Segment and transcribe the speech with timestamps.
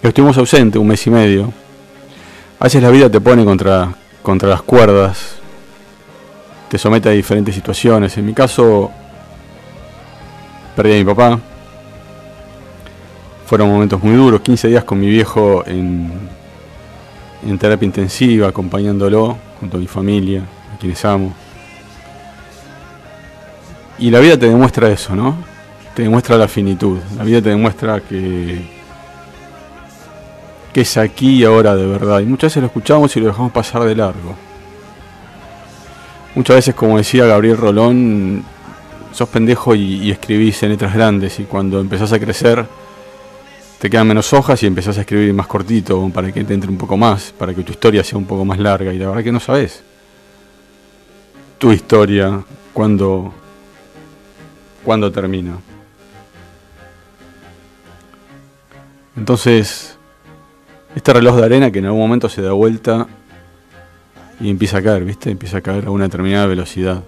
[0.00, 1.52] Estuvimos ausentes un mes y medio.
[2.60, 5.36] A veces la vida te pone contra, contra las cuerdas,
[6.68, 8.16] te somete a diferentes situaciones.
[8.16, 8.92] En mi caso,
[10.76, 11.40] perdí a mi papá.
[13.46, 16.12] Fueron momentos muy duros, 15 días con mi viejo en,
[17.44, 20.44] en terapia intensiva, acompañándolo junto a mi familia,
[20.74, 21.34] a quienes amo.
[23.98, 25.36] Y la vida te demuestra eso, ¿no?
[25.94, 26.98] Te demuestra la finitud.
[27.16, 28.77] La vida te demuestra que
[30.80, 32.20] es aquí y ahora de verdad.
[32.20, 34.34] Y muchas veces lo escuchamos y lo dejamos pasar de largo.
[36.34, 38.44] Muchas veces, como decía Gabriel Rolón,
[39.12, 42.64] sos pendejo y, escribís en letras grandes y cuando empezás a crecer
[43.78, 46.78] te quedan menos hojas y empezás a escribir más cortito para que te entre un
[46.78, 49.32] poco más, para que tu historia sea un poco más larga y la verdad que
[49.32, 49.84] no sabes
[51.58, 53.34] tu historia cuando,
[54.84, 55.58] cuando termina.
[59.16, 59.97] Entonces,
[60.98, 63.06] este reloj de arena que en algún momento se da vuelta
[64.40, 65.30] y empieza a caer, ¿viste?
[65.30, 67.04] Empieza a caer a una determinada velocidad.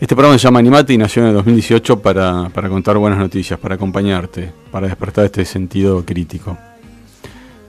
[0.00, 3.74] Este programa se llama Animate y nació en el 2018 para, contar buenas noticias, para
[3.74, 6.56] acompañarte, para despertar este sentido crítico.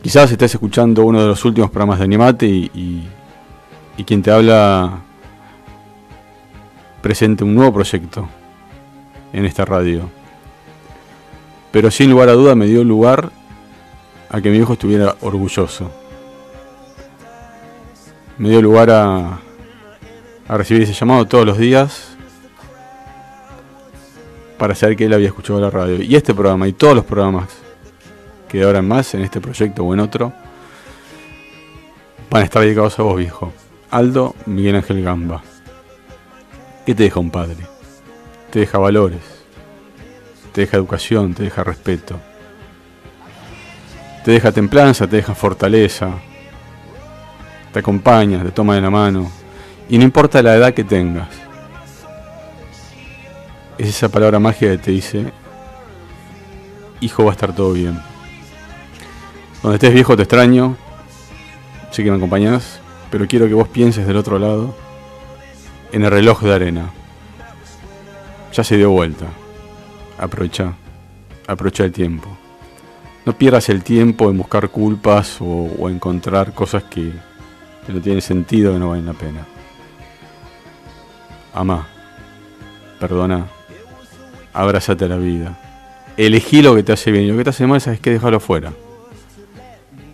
[0.02, 3.04] Quizás estés escuchando uno de los últimos programas de Animate y,
[3.98, 5.02] y quien te habla
[7.02, 8.30] presente un nuevo proyecto
[9.34, 10.10] en esta radio.
[11.74, 13.38] Pero sin lugar a duda me dio lugar
[14.30, 15.92] a que mi hijo estuviera orgulloso.
[18.38, 19.40] Me dio lugar a,
[20.48, 22.16] recibir ese llamado todos los días
[24.58, 26.02] para saber que él había escuchado la radio.
[26.02, 27.50] Y este programa y todos los programas
[28.48, 30.34] que ahora en más, en este proyecto o en otro,
[32.30, 33.52] van a estar dedicados a vos, viejo.
[33.92, 35.42] Aldo Miguel Ángel Gamba.
[36.86, 37.58] ¿Qué te deja un padre?
[38.52, 39.22] Te deja valores,
[40.52, 42.20] te deja educación, te deja respeto
[44.30, 46.12] te deja templanza, te deja fortaleza,
[47.74, 49.32] te acompaña, te toma de la mano,
[49.90, 51.30] y no importa la edad que tengas.
[53.80, 55.34] Es esa palabra mágica que te dice,
[57.02, 58.00] hijo va a estar todo bien.
[59.62, 60.78] Cuando estés viejo te extraño,
[61.90, 64.76] sé que me acompañas, pero quiero que vos pienses del otro lado
[65.92, 66.92] en el reloj de arena.
[68.54, 69.26] Ya se dio vuelta.
[70.20, 70.76] Aprovecha,
[71.48, 72.38] aprovecha el tiempo.
[73.30, 77.12] No pierdas el tiempo en buscar culpas o, encontrar cosas que,
[77.88, 79.46] no tienen sentido y no valen la pena.
[81.54, 81.88] Ama,
[83.00, 83.46] perdona,
[84.52, 85.60] abrázate a la vida.
[86.18, 88.40] Elegí lo que te hace bien y lo que te hace mal, sabes que dejarlo
[88.40, 88.74] fuera.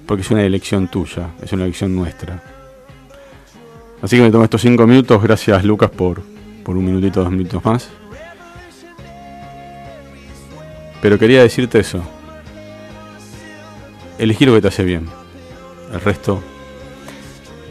[0.05, 2.43] Porque es una elección tuya, es una elección nuestra.
[4.01, 5.23] Así que me tomo estos cinco minutos.
[5.23, 6.21] Gracias, Lucas, por,
[6.65, 7.89] por un minutito, dos minutos más.
[11.01, 12.03] Pero quería decirte eso
[14.17, 15.07] elegir lo que te hace bien.
[15.93, 16.41] El resto,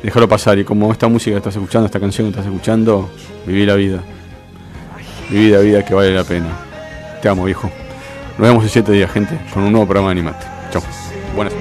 [0.02, 0.58] déjalo pasar.
[0.58, 3.10] Y como esta música que estás escuchando, esta canción que estás escuchando,
[3.46, 4.02] viví la vida.
[5.30, 6.48] Viví la vida que vale la pena.
[7.22, 7.70] Te amo, viejo.
[8.38, 10.46] Nos vemos en siete días, gente, con un nuevo programa de Animate.
[10.70, 10.82] Chao.
[11.34, 11.54] Buenas.